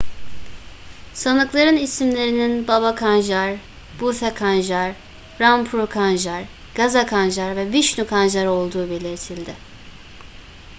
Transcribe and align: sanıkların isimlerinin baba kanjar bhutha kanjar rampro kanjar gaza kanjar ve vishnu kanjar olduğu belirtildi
sanıkların 1.23 1.77
isimlerinin 1.77 2.67
baba 2.67 2.95
kanjar 2.95 3.55
bhutha 3.99 4.33
kanjar 4.35 4.95
rampro 5.39 5.87
kanjar 5.89 6.43
gaza 6.75 7.05
kanjar 7.05 7.55
ve 7.55 7.71
vishnu 7.71 8.07
kanjar 8.07 8.45
olduğu 8.45 8.89
belirtildi 8.89 9.53